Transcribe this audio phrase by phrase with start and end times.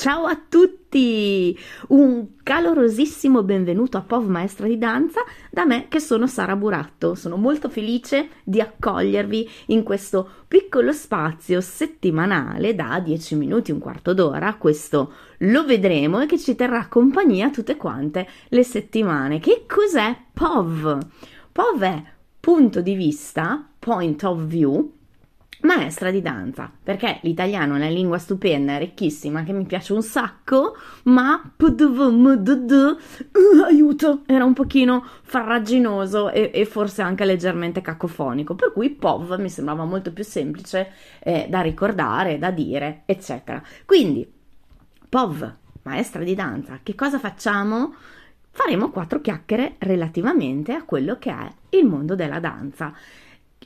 [0.00, 1.54] Ciao a tutti!
[1.88, 7.14] Un calorosissimo benvenuto a POV Maestra di Danza da me che sono Sara Buratto.
[7.14, 14.14] Sono molto felice di accogliervi in questo piccolo spazio settimanale da 10 minuti, un quarto
[14.14, 14.54] d'ora.
[14.54, 19.38] Questo lo vedremo e che ci terrà compagnia tutte quante le settimane.
[19.38, 20.98] Che cos'è POV?
[21.52, 22.02] POV è
[22.40, 24.94] punto di vista, point of view,
[25.62, 30.76] maestra di danza, perché l'italiano è una lingua stupenda, ricchissima, che mi piace un sacco,
[31.04, 31.52] ma
[33.32, 39.38] uh, aiuto, era un pochino farraginoso e, e, forse anche leggermente cacofonico, per cui POV
[39.38, 43.62] mi sembrava molto più semplice eh, da ricordare, da dire, eccetera.
[43.84, 44.30] Quindi,
[45.08, 47.94] POV, maestra di danza, che cosa facciamo?
[48.52, 52.92] Faremo quattro chiacchiere relativamente a quello che è il mondo della danza.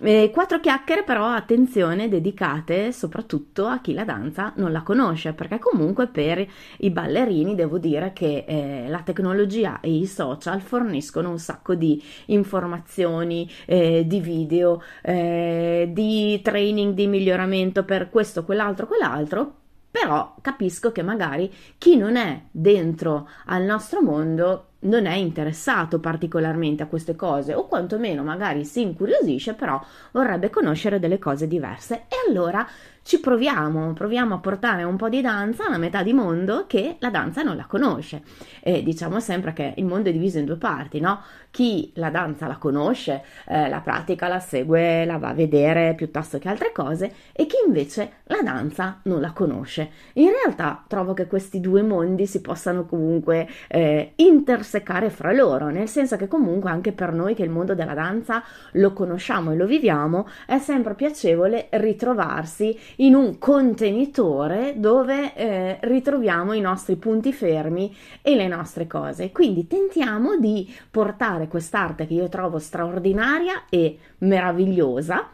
[0.00, 5.60] Eh, quattro chiacchiere però, attenzione, dedicate soprattutto a chi la danza non la conosce, perché
[5.60, 6.44] comunque per
[6.78, 12.02] i ballerini devo dire che eh, la tecnologia e i social forniscono un sacco di
[12.26, 19.58] informazioni, eh, di video, eh, di training, di miglioramento per questo, quell'altro, quell'altro,
[19.94, 26.82] però capisco che magari chi non è dentro al nostro mondo non è interessato particolarmente
[26.82, 32.06] a queste cose o quantomeno magari si incuriosisce però vorrebbe conoscere delle cose diverse.
[32.08, 32.66] E allora
[33.04, 37.10] ci proviamo, proviamo a portare un po' di danza alla metà di mondo che la
[37.10, 38.22] danza non la conosce.
[38.60, 41.20] E diciamo sempre che il mondo è diviso in due parti, no?
[41.50, 46.38] Chi la danza la conosce, eh, la pratica, la segue, la va a vedere piuttosto
[46.38, 49.90] che altre cose, e chi invece la danza non la conosce.
[50.14, 55.88] In realtà trovo che questi due mondi si possano comunque eh, intersecare fra loro, nel
[55.88, 59.66] senso che comunque anche per noi che il mondo della danza lo conosciamo e lo
[59.66, 67.94] viviamo, è sempre piacevole ritrovarsi in un contenitore dove eh, ritroviamo i nostri punti fermi
[68.22, 69.32] e le nostre cose.
[69.32, 75.28] Quindi tentiamo di portare quest'arte che io trovo straordinaria e meravigliosa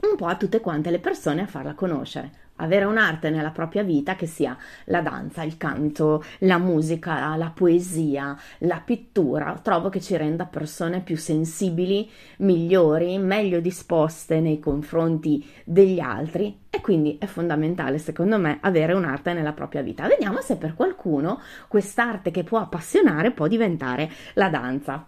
[0.00, 4.14] un po' a tutte quante le persone a farla conoscere avere un'arte nella propria vita
[4.14, 10.16] che sia la danza, il canto, la musica, la poesia, la pittura, trovo che ci
[10.16, 12.08] renda persone più sensibili,
[12.38, 19.32] migliori, meglio disposte nei confronti degli altri e quindi è fondamentale secondo me avere un'arte
[19.32, 20.06] nella propria vita.
[20.06, 25.06] Vediamo se per qualcuno quest'arte che può appassionare può diventare la danza.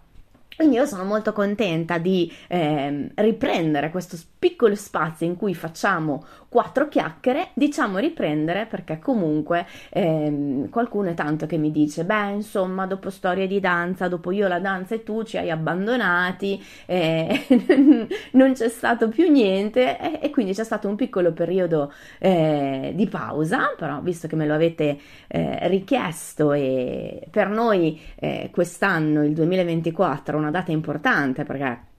[0.61, 6.87] Quindi io sono molto contenta di eh, riprendere questo piccolo spazio in cui facciamo quattro
[6.87, 13.09] chiacchiere, diciamo riprendere perché comunque eh, qualcuno è tanto che mi dice, beh insomma dopo
[13.09, 17.45] storie di danza, dopo io la danza e tu ci hai abbandonati, eh,
[18.33, 19.97] non c'è stato più niente.
[19.97, 24.45] E, e, quindi c'è stato un piccolo periodo eh, di pausa, però visto che me
[24.45, 31.89] lo avete eh, richiesto e per noi eh, quest'anno, il 2024, una data importante perché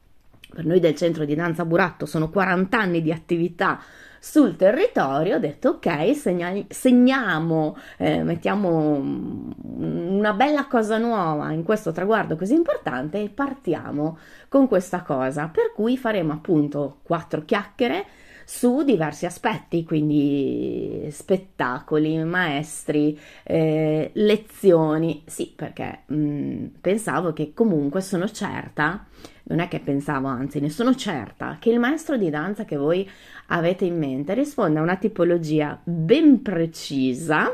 [0.55, 3.81] per noi del centro di danza Buratto sono 40 anni di attività
[4.25, 11.91] sul territorio, ho detto ok, segna- segniamo, eh, mettiamo una bella cosa nuova in questo
[11.91, 14.19] traguardo così importante e partiamo
[14.49, 18.05] con questa cosa, per cui faremo appunto quattro chiacchiere
[18.45, 25.23] su diversi aspetti, quindi spettacoli, maestri, eh, lezioni.
[25.27, 29.07] Sì, perché mh, mm, pensavo che comunque sono certa,
[29.45, 33.09] non è che pensavo, anzi ne sono certa, che il maestro di danza che voi
[33.47, 37.51] avete in mente risponde a una tipologia ben precisa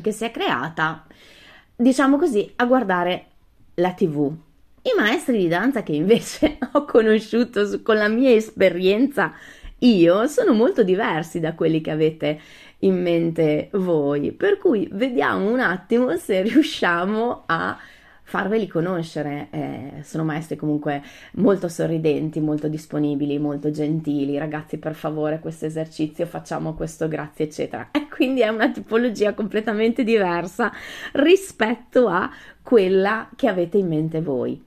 [0.00, 1.04] che si è creata,
[1.74, 3.26] diciamo così, a guardare
[3.74, 4.32] la TV.
[4.84, 9.32] I maestri di danza che invece ho conosciuto con la mia esperienza
[9.82, 12.40] io sono molto diversi da quelli che avete
[12.80, 17.78] in mente voi, per cui vediamo un attimo se riusciamo a
[18.24, 19.48] farveli conoscere.
[19.50, 21.02] Eh, sono maestri comunque
[21.34, 24.38] molto sorridenti, molto disponibili, molto gentili.
[24.38, 27.88] Ragazzi, per favore, questo esercizio facciamo questo, grazie, eccetera.
[27.92, 30.72] E quindi è una tipologia completamente diversa
[31.12, 32.30] rispetto a
[32.62, 34.62] quella che avete in mente voi.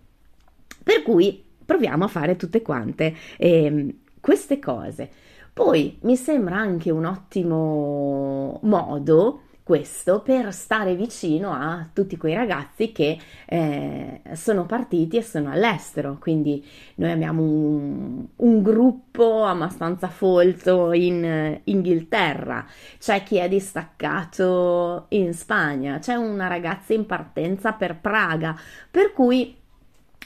[0.83, 3.15] Per cui proviamo a fare tutte quante.
[3.38, 3.95] Eh,
[4.25, 5.07] queste cose.
[5.54, 12.92] Poi mi sembra anche un ottimo modo questo per stare vicino a tutti quei ragazzi
[12.92, 16.18] che eh, sono partiti e sono all'estero.
[16.19, 22.66] Quindi noi abbiamo un, un gruppo abbastanza folto in Inghilterra,
[22.98, 28.57] c'è chi è distaccato in Spagna, c'è una ragazza in partenza per Praga,
[28.89, 29.56] per cui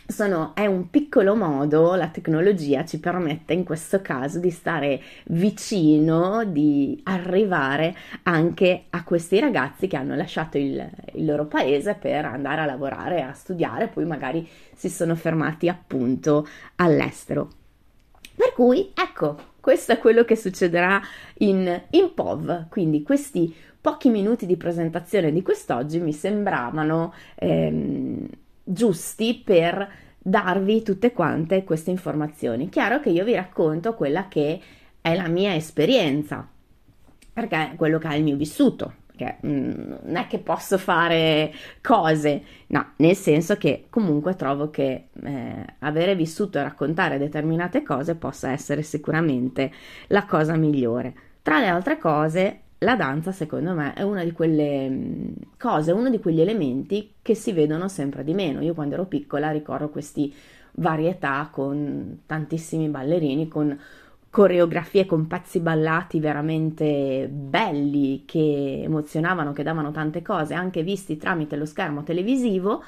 [0.09, 6.43] sono, è un piccolo modo, la tecnologia ci permette in questo caso di stare vicino,
[6.45, 12.61] di arrivare anche a questi ragazzi che hanno lasciato il, il loro paese per andare
[12.61, 16.47] a lavorare, a studiare, poi magari si sono fermati appunto
[16.77, 17.51] all'estero.
[18.35, 20.99] Per cui ecco, questo è quello che succederà
[21.39, 28.27] in, in POV, quindi questi pochi minuti di presentazione di quest'oggi mi sembravano ehm,
[28.71, 32.69] giusti per darvi tutte quante queste informazioni.
[32.69, 34.59] Chiaro che io vi racconto quella che
[35.01, 36.47] è la mia esperienza,
[37.33, 41.51] perché è quello che è il mio vissuto, perché mm, non è che posso fare
[41.81, 48.15] cose, no, nel senso che comunque trovo che eh, avere vissuto e raccontare determinate cose
[48.15, 49.71] possa essere sicuramente
[50.07, 51.13] la cosa migliore.
[51.41, 56.09] Tra le altre cose, la danza, secondo me, è una di quelle mm, cose, uno
[56.09, 58.61] di quegli elementi che si vedono sempre di meno.
[58.61, 60.29] Io quando ero piccola ricordo queste
[60.73, 63.77] varietà con tantissimi ballerini, con
[64.29, 71.55] coreografie con pezzi ballati veramente belli che emozionavano, che davano tante cose, anche visti tramite
[71.55, 72.83] lo schermo televisivo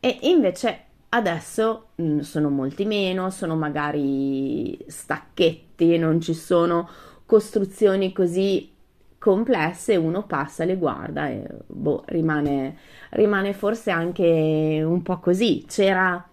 [0.00, 6.88] e invece adesso mh, mm, sono molti meno, sono magari stacchetti, non ci sono
[7.26, 8.76] costruzioni così
[9.18, 12.76] complesse, uno passa, le guarda e boh, rimane,
[13.10, 15.64] rimane forse anche un po' così.
[15.66, 16.24] C'era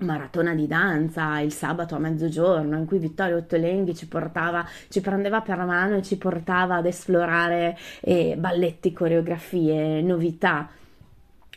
[0.00, 5.40] maratona di danza il sabato a mezzogiorno in cui Vittorio Ottolenghi ci portava, ci prendeva
[5.40, 10.70] per mano e ci portava ad esplorare eh, balletti, coreografie, novità.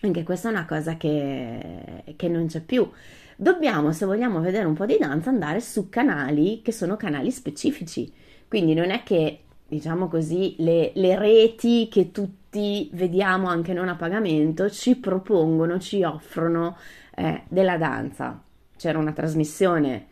[0.04, 2.90] Anche questa è una cosa che, che non c'è più.
[3.36, 8.12] Dobbiamo, se vogliamo vedere un po' di danza, andare su canali che sono canali specifici.
[8.48, 9.42] Quindi non è che
[9.72, 16.04] diciamo così, le, le, reti che tutti vediamo anche non a pagamento ci propongono, ci
[16.04, 16.76] offrono
[17.16, 18.44] eh, della danza.
[18.76, 20.08] C'era una trasmissione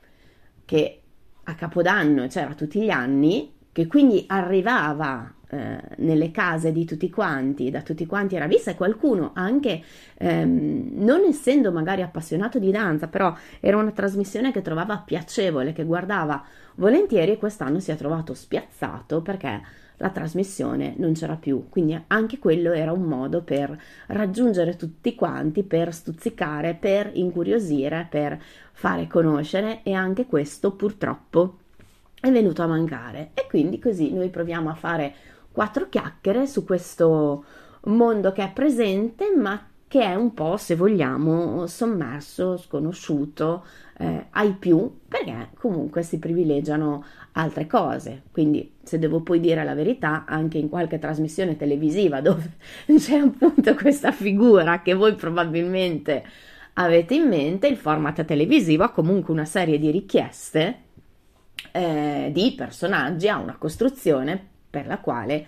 [0.64, 1.02] che
[1.44, 7.70] a Capodanno c'era tutti gli anni, che quindi arrivava eh, nelle case di tutti quanti,
[7.70, 9.82] da tutti quanti era vista e qualcuno anche
[10.18, 15.86] ehm, non essendo magari appassionato di danza, però era una trasmissione che trovava piacevole, che
[15.86, 16.44] guardava
[16.76, 19.62] volentieri e quest'anno si è trovato spiazzato perché
[19.96, 25.64] la trasmissione non c'era più, quindi anche quello era un modo per raggiungere tutti quanti,
[25.64, 28.38] per stuzzicare, per incuriosire, per
[28.74, 31.60] fare conoscere e anche questo purtroppo
[32.22, 35.14] è venuto a mancare e quindi così noi proviamo a fare
[35.52, 37.44] quattro chiacchiere su questo
[37.84, 43.66] mondo che è presente ma che è un po', se vogliamo, sommerso, sconosciuto
[43.98, 48.22] eh, ai più, perché comunque si privilegiano altre cose.
[48.32, 53.74] Quindi, se devo poi dire la verità, anche in qualche trasmissione televisiva dove c'è appunto
[53.74, 56.24] questa figura che voi probabilmente
[56.74, 60.89] avete in mente, il format televisivo ha comunque una serie di richieste
[61.72, 65.46] eh, di personaggi, ha una costruzione per la quale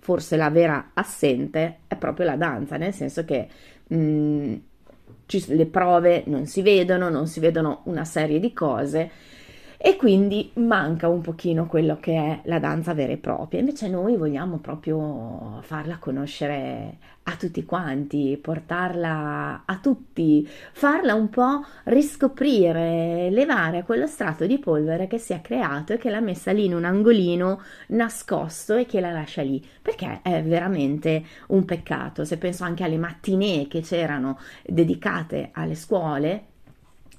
[0.00, 3.48] forse la vera assente è proprio la danza, nel senso che
[3.88, 4.54] mh, mm,
[5.26, 9.10] ci, le prove non si vedono, non si vedono una serie di cose
[9.80, 13.60] e quindi manca un pochino quello che è la danza vera e propria.
[13.60, 21.64] Invece noi vogliamo proprio farla conoscere a tutti quanti, portarla a tutti, farla un po'
[21.84, 26.64] riscoprire, levare quello strato di polvere che si è creato e che l'ha messa lì
[26.64, 32.24] in un angolino nascosto e che la lascia lì, perché è veramente un peccato.
[32.24, 36.46] Se penso anche alle mattinee che c'erano dedicate alle scuole,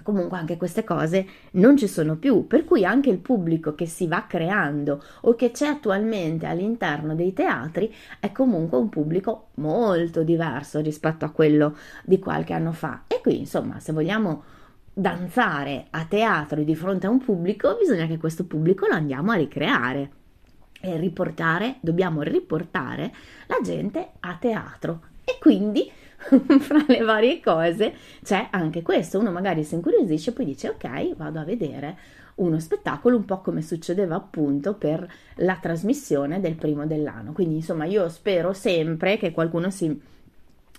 [0.09, 4.07] comunque anche queste cose non ci sono più, per cui anche il pubblico che si
[4.07, 10.79] va creando o che c'è attualmente all'interno dei teatri è comunque un pubblico molto diverso
[10.79, 13.03] rispetto a quello di qualche anno fa.
[13.05, 14.43] E qui, insomma, se vogliamo
[14.91, 19.35] danzare a teatro di fronte a un pubblico, bisogna che questo pubblico lo andiamo a
[19.35, 20.11] ricreare
[20.81, 23.13] e riportare, dobbiamo riportare
[23.45, 25.01] la gente a teatro.
[25.23, 25.87] E quindi
[26.59, 29.19] fra le varie cose c'è anche questo.
[29.19, 31.97] Uno magari si incuriosisce e poi dice ok, vado a vedere
[32.35, 37.31] uno spettacolo un po' come succedeva appunto per la trasmissione del primo dell'anno.
[37.31, 39.99] Quindi insomma io spero sempre che qualcuno si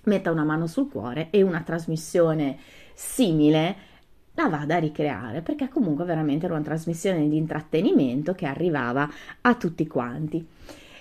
[0.04, 2.58] metta una mano sul cuore e una trasmissione
[2.94, 3.88] simile
[4.34, 9.08] la vada a ricreare perché comunque veramente era una trasmissione di intrattenimento che arrivava
[9.42, 10.46] a tutti quanti.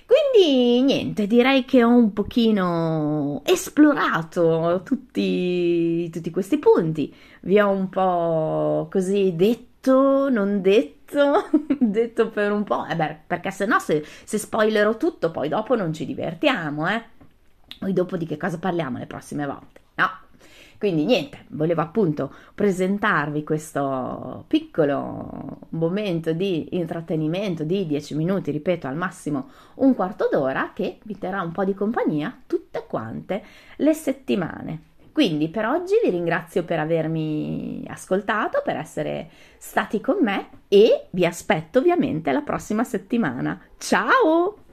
[0.10, 7.14] Quindi niente, direi che ho un pochino esplorato tutti, tutti questi punti.
[7.42, 11.48] Vi ho un po' così detto, non detto,
[11.80, 15.76] detto per un po', eh beh, perché se no se, se spoilerò tutto poi dopo
[15.76, 17.04] non ci divertiamo, eh.
[17.78, 19.80] Poi dopo di che cosa parliamo le prossime volte?
[19.94, 20.10] No.
[20.80, 28.96] Quindi niente, volevo appunto presentarvi questo piccolo momento di intrattenimento di 10 minuti, ripeto al
[28.96, 33.44] massimo un quarto d'ora, che vi terrà un po' di compagnia tutte quante
[33.76, 34.84] le settimane.
[35.12, 41.26] Quindi per oggi vi ringrazio per avermi ascoltato, per essere stati con me e vi
[41.26, 43.60] aspetto ovviamente la prossima settimana.
[43.78, 44.69] Ciao!